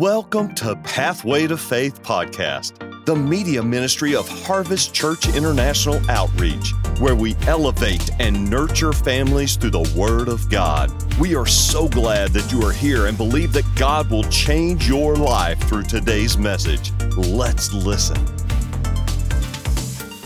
[0.00, 7.14] Welcome to Pathway to Faith podcast, the media ministry of Harvest Church International Outreach, where
[7.14, 10.90] we elevate and nurture families through the Word of God.
[11.18, 15.16] We are so glad that you are here and believe that God will change your
[15.16, 16.92] life through today's message.
[17.18, 18.16] Let's listen.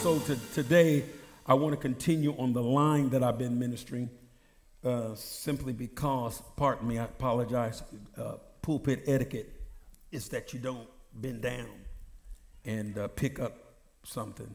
[0.03, 1.05] So, to, today,
[1.47, 4.09] I want to continue on the line that I've been ministering
[4.85, 7.83] uh, simply because, pardon me, I apologize,
[8.17, 9.51] uh, pulpit etiquette
[10.15, 11.69] is that you don't bend down
[12.65, 14.55] and uh, pick up something,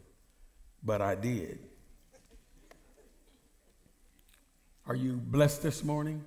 [0.84, 1.60] but I did.
[4.88, 6.24] Are you blessed this morning?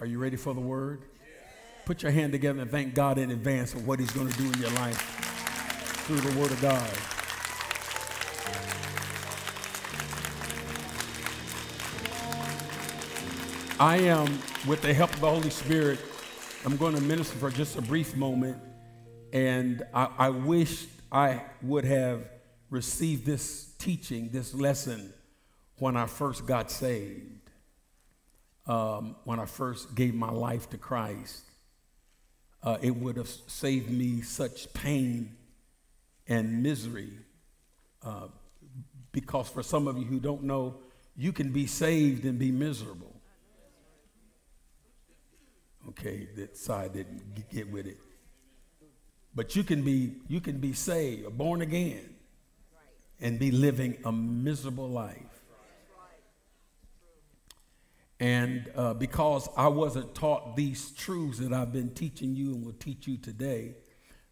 [0.00, 1.06] Are you ready for the word?
[1.84, 4.46] Put your hand together and thank God in advance for what He's going to do
[4.46, 4.96] in your life
[6.06, 6.90] through the Word of God.
[13.80, 15.98] I am, with the help of the Holy Spirit,
[16.62, 18.58] I'm going to minister for just a brief moment,
[19.32, 22.28] and I, I wish I would have
[22.68, 25.10] received this teaching, this lesson,
[25.78, 27.50] when I first got saved,
[28.66, 31.44] um, when I first gave my life to Christ.
[32.62, 35.34] Uh, it would have saved me such pain
[36.28, 37.12] and misery.
[38.02, 38.28] Uh,
[39.12, 40.76] because for some of you who don't know,
[41.16, 43.09] you can be saved and be miserable.
[45.90, 47.98] Okay, that side didn't get with it.
[49.34, 52.14] But you can be you can be saved or born again
[53.20, 55.16] and be living a miserable life.
[58.18, 62.74] And uh, because I wasn't taught these truths that I've been teaching you and will
[62.74, 63.76] teach you today,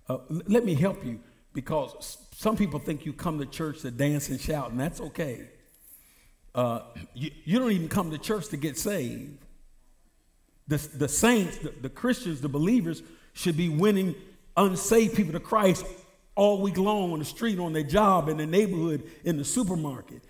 [0.08, 1.20] uh, l- let me help you
[1.54, 5.48] because some people think you come to church to dance and shout, and that's okay.
[6.54, 6.80] Uh,
[7.14, 9.38] you, you don't even come to church to get saved.
[10.68, 13.02] The, the saints, the, the Christians, the believers
[13.32, 14.14] should be winning
[14.56, 15.84] unsaved people to Christ
[16.34, 20.22] all week long on the street, on their job, in the neighborhood, in the supermarket.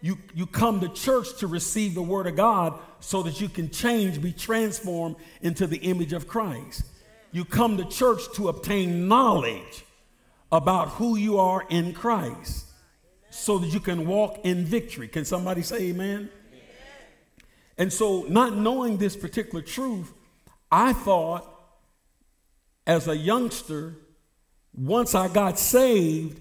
[0.00, 3.70] You, you come to church to receive the word of God so that you can
[3.70, 6.84] change, be transformed into the image of Christ.
[7.32, 9.84] You come to church to obtain knowledge
[10.52, 12.66] about who you are in Christ
[13.30, 15.08] so that you can walk in victory.
[15.08, 16.30] Can somebody say amen?
[17.78, 20.12] And so, not knowing this particular truth,
[20.70, 21.48] I thought
[22.86, 23.94] as a youngster,
[24.74, 26.40] once I got saved,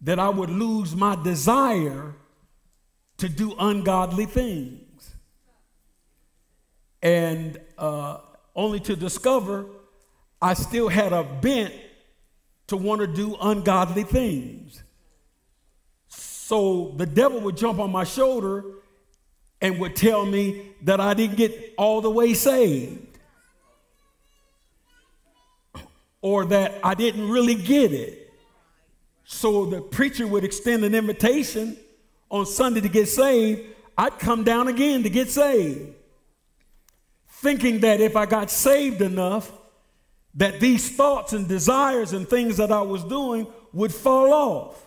[0.00, 2.14] that I would lose my desire
[3.18, 5.14] to do ungodly things.
[7.02, 8.18] And uh,
[8.56, 9.66] only to discover
[10.40, 11.74] I still had a bent
[12.68, 14.82] to want to do ungodly things.
[16.08, 18.64] So the devil would jump on my shoulder
[19.60, 23.06] and would tell me that I didn't get all the way saved
[26.22, 28.32] or that I didn't really get it.
[29.24, 31.76] So the preacher would extend an invitation
[32.30, 33.62] on Sunday to get saved.
[33.96, 35.94] I'd come down again to get saved,
[37.28, 39.52] thinking that if I got saved enough,
[40.34, 44.86] that these thoughts and desires and things that I was doing would fall off.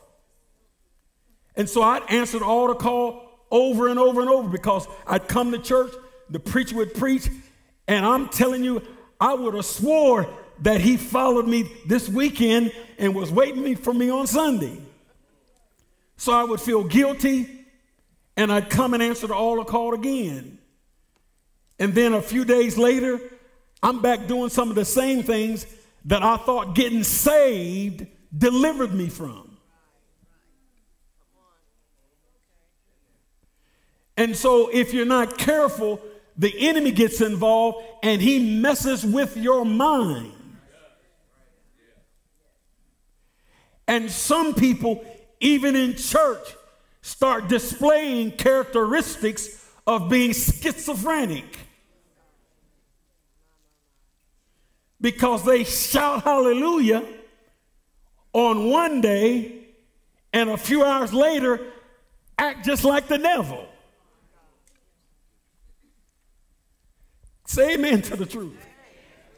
[1.56, 5.60] And so I'd answer altar call over and over and over because I'd come to
[5.60, 5.94] church,
[6.30, 7.30] the preacher would preach,
[7.88, 8.82] and I'm telling you,
[9.22, 10.28] I would have swore
[10.62, 14.78] that he followed me this weekend and was waiting for me on Sunday.
[16.18, 17.48] So I would feel guilty
[18.36, 20.58] and I'd come and answer the altar call again.
[21.80, 23.20] And then a few days later,
[23.84, 25.68] I'm back doing some of the same things
[26.06, 29.53] that I thought getting saved delivered me from.
[34.24, 36.00] And so, if you're not careful,
[36.38, 40.32] the enemy gets involved and he messes with your mind.
[43.86, 45.04] And some people,
[45.42, 46.56] even in church,
[47.02, 51.60] start displaying characteristics of being schizophrenic
[55.02, 57.06] because they shout hallelujah
[58.32, 59.66] on one day
[60.32, 61.60] and a few hours later
[62.38, 63.68] act just like the devil.
[67.54, 68.58] Say amen to the truth.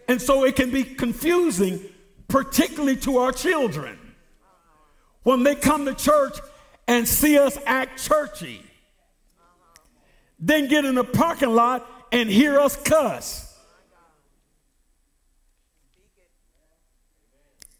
[0.07, 1.81] And so it can be confusing,
[2.29, 3.99] particularly to our children,
[5.23, 6.37] when they come to church
[6.87, 8.61] and see us act churchy,
[10.39, 13.53] then get in the parking lot and hear us cuss.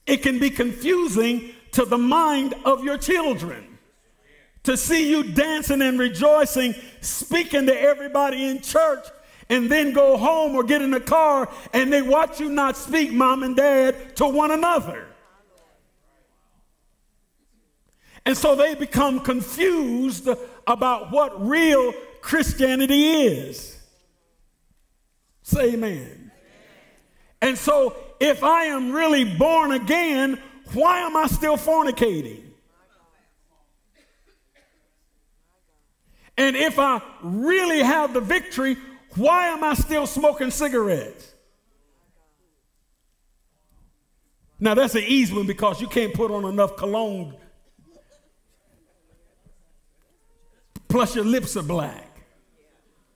[0.06, 3.78] It can be confusing to the mind of your children
[4.64, 9.06] to see you dancing and rejoicing, speaking to everybody in church,
[9.50, 13.12] and then go home or get in the car and they watch you not speak,
[13.12, 15.08] mom and dad, to one another.
[18.26, 20.28] And so they become confused
[20.66, 23.80] about what real Christianity is.
[25.44, 26.32] Say amen.
[27.40, 30.42] And so if I am really born again,
[30.74, 32.42] why am I still fornicating?
[36.38, 38.78] And if I really have the victory,
[39.16, 41.34] why am I still smoking cigarettes?
[44.60, 47.36] Now, that's an easy one because you can't put on enough cologne.
[50.88, 52.10] Plus, your lips are black.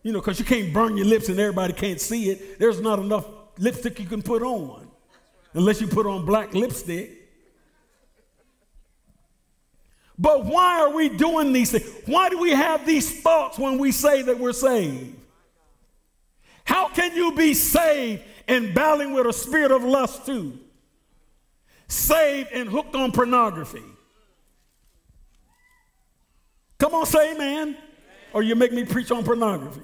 [0.04, 2.60] You know, because you can't burn your lips and everybody can't see it.
[2.60, 3.26] There's not enough
[3.58, 4.90] lipstick you can put on
[5.54, 7.12] unless you put on black lipstick.
[10.18, 11.90] But why are we doing these things?
[12.06, 15.16] Why do we have these thoughts when we say that we're saved?
[16.70, 20.60] How can you be saved and battling with a spirit of lust too?
[21.88, 23.82] Saved and hooked on pornography.
[26.78, 27.76] Come on, say amen.
[28.34, 29.82] Or you make me preach on pornography.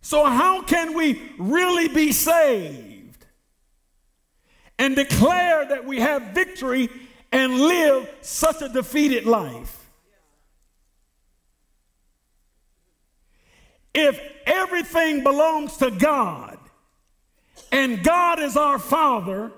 [0.00, 2.96] So, how can we really be saved?
[4.78, 6.90] and declare that we have victory
[7.32, 9.85] and live such a defeated life.
[13.98, 16.58] If everything belongs to God
[17.72, 19.50] and God is our Father,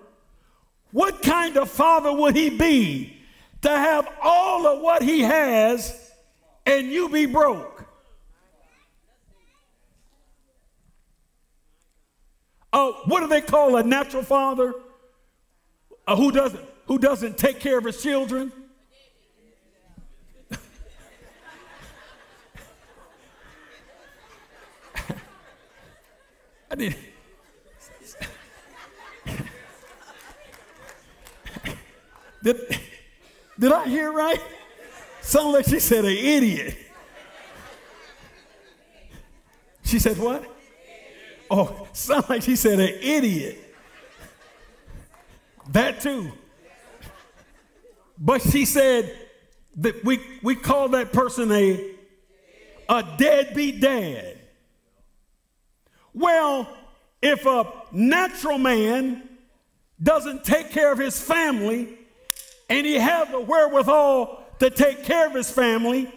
[0.93, 3.19] what kind of Father would He be
[3.63, 6.13] to have all of what He has
[6.65, 7.85] and you be broke?
[12.73, 14.73] Oh, what do they call a natural father?
[16.07, 18.53] Uh, who doesn't who doesn't take care of his children?
[26.71, 26.95] I did.
[32.43, 32.79] did,
[33.59, 34.41] did I hear right?
[35.23, 36.77] Sound like she said an idiot.
[39.85, 40.45] She said what?
[41.51, 43.59] Oh, sound like she said an idiot.
[45.71, 46.33] That too.
[48.19, 49.17] But she said
[49.77, 51.95] that we, we call that person a,
[52.89, 54.38] a deadbeat dad.
[56.19, 56.69] Well,
[57.23, 59.23] if a natural man
[60.03, 61.97] doesn't take care of his family
[62.69, 66.13] and he has the wherewithal to take care of his family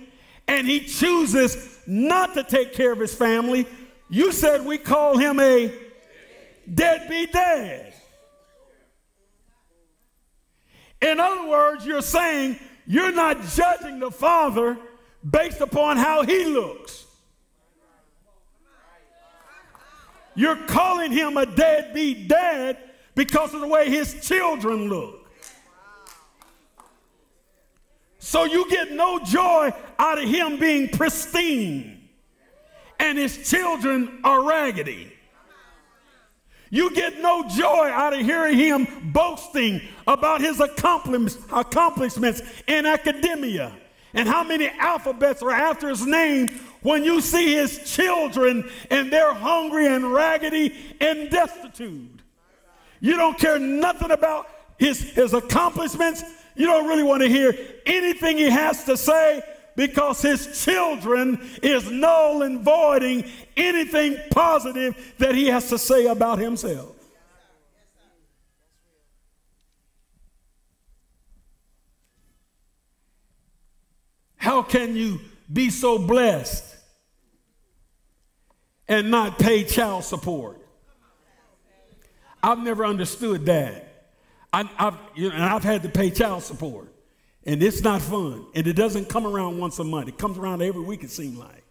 [0.48, 3.68] and he chooses not to take care of his family,
[4.09, 5.71] you said we call him a
[6.74, 7.94] deadbeat dad.
[11.00, 12.57] In other words, you're saying
[12.88, 14.77] you're not judging the father
[15.27, 17.06] based upon how he looks.
[20.42, 22.76] You're calling him a deadbeat dad
[23.14, 25.30] because of the way his children look.
[28.18, 32.10] So you get no joy out of him being pristine
[33.00, 35.14] and his children are raggedy.
[36.72, 43.74] You get no joy out of hearing him boasting about his accomplishments in academia
[44.16, 46.50] and how many alphabets are after his name
[46.81, 52.19] when you see his children and they're hungry and raggedy and destitute.
[53.00, 54.47] You don't care nothing about
[54.78, 56.23] his, his accomplishments.
[56.56, 59.42] You don't really want to hear anything he has to say
[59.76, 66.40] because his children is null and voiding anything positive that he has to say about
[66.40, 66.95] himself.
[74.35, 75.21] How can you
[75.52, 76.70] be so blessed
[78.88, 80.57] and not pay child support?
[82.44, 83.88] I've never understood that.
[84.54, 86.88] I, have you know, and I've had to pay child support.
[87.45, 88.45] And it's not fun.
[88.54, 90.07] And it doesn't come around once a month.
[90.07, 91.64] It comes around every week, it seems like.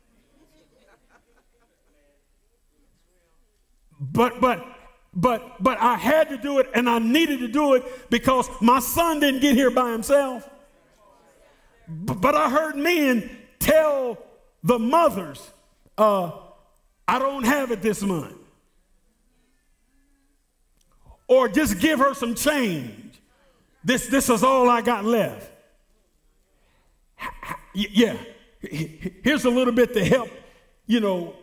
[4.00, 4.64] But, but,
[5.12, 8.80] but, but I had to do it and I needed to do it because my
[8.80, 10.48] son didn't get here by himself.
[11.86, 14.16] But, but I heard men tell
[14.62, 15.50] the mothers,
[15.98, 16.32] uh,
[17.10, 18.36] I don't have it this month.
[21.26, 23.20] Or just give her some change.
[23.84, 25.50] This, this is all I got left
[27.72, 28.16] yeah,
[28.60, 30.28] here's a little bit to help,
[30.86, 31.34] you know,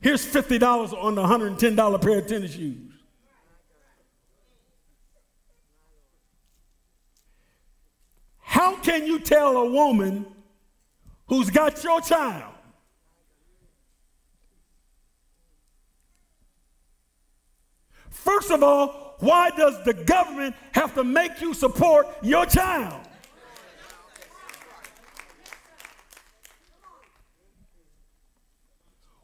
[0.00, 2.92] here's $50 on the $110 pair of tennis shoes.
[8.38, 10.26] How can you tell a woman
[11.26, 12.51] who's got your child.
[18.12, 23.00] First of all, why does the government have to make you support your child?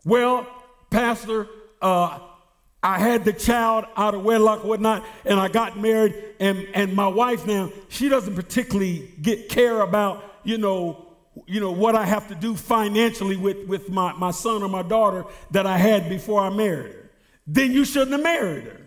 [0.04, 0.46] Well,
[0.90, 1.46] Pastor,
[1.82, 2.18] uh,
[2.82, 7.08] I had the child out of wedlock whatnot, and I got married, and, and my
[7.08, 11.04] wife now, she doesn't particularly get care about, you know,
[11.46, 14.82] you know, what I have to do financially with, with my, my son or my
[14.82, 16.97] daughter that I had before I married.
[17.50, 18.80] Then you shouldn't have married her.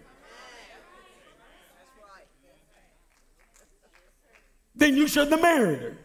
[4.75, 5.98] Then you shouldn't have married her.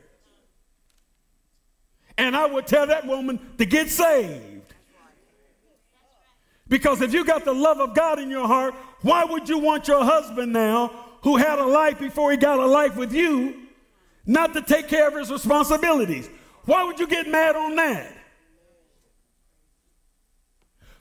[2.16, 4.72] And I would tell that woman to get saved.
[6.66, 9.86] Because if you got the love of God in your heart, why would you want
[9.86, 10.88] your husband now,
[11.22, 13.66] who had a life before he got a life with you,
[14.24, 16.30] not to take care of his responsibilities?
[16.64, 18.15] Why would you get mad on that?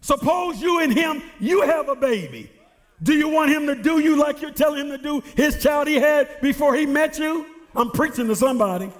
[0.02, 2.52] Suppose you and him, you have a baby.
[3.02, 5.88] Do you want him to do you like you're telling him to do his child
[5.88, 7.46] he had before he met you?
[7.75, 8.92] I'm preaching to somebody.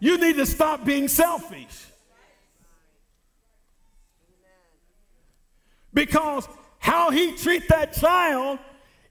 [0.00, 1.86] You need to stop being selfish.
[5.92, 8.58] Because how he treat that child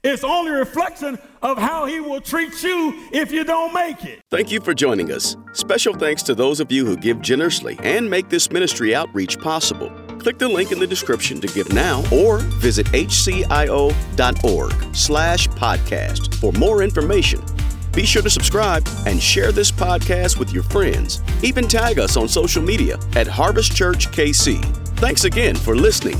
[0.02, 4.20] is only a reflection of how he will treat you if you don't make it.
[4.30, 5.36] Thank you for joining us.
[5.52, 9.90] Special thanks to those of you who give generously and make this ministry outreach possible.
[10.18, 13.94] Click the link in the description to give now or visit hcio.org
[14.94, 17.42] slash podcast for more information.
[17.92, 21.20] Be sure to subscribe and share this podcast with your friends.
[21.42, 24.62] Even tag us on social media at Harvest Church KC.
[24.98, 26.18] Thanks again for listening